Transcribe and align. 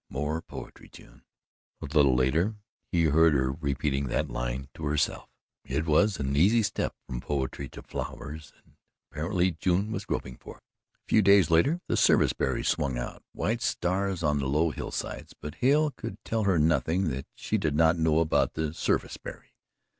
More 0.09 0.41
poetry, 0.41 0.89
June." 0.89 1.21
A 1.79 1.85
little 1.85 2.15
later 2.15 2.55
he 2.91 3.03
heard 3.03 3.35
her 3.35 3.51
repeating 3.51 4.07
that 4.07 4.31
line 4.31 4.67
to 4.73 4.85
herself. 4.85 5.29
It 5.63 5.85
was 5.85 6.17
an 6.19 6.35
easy 6.35 6.63
step 6.63 6.95
to 7.07 7.19
poetry 7.19 7.69
from 7.71 7.83
flowers, 7.83 8.51
and 8.65 8.77
evidently 9.13 9.51
June 9.59 9.91
was 9.91 10.05
groping 10.05 10.37
for 10.37 10.57
it. 10.57 10.63
A 10.95 11.05
few 11.07 11.21
days 11.21 11.51
later 11.51 11.81
the 11.85 11.95
service 11.95 12.33
berry 12.33 12.63
swung 12.63 12.97
out 12.97 13.21
white 13.33 13.61
stars 13.61 14.23
on 14.23 14.39
the 14.39 14.47
low 14.49 14.71
hill 14.71 14.89
sides, 14.89 15.35
but 15.39 15.53
Hale 15.61 15.91
could 15.91 16.17
tell 16.25 16.45
her 16.45 16.57
nothing 16.57 17.11
that 17.11 17.27
she 17.35 17.59
did 17.59 17.75
not 17.75 17.95
know 17.95 18.21
about 18.21 18.55
the 18.55 18.73
"sarvice 18.73 19.17
berry." 19.17 19.53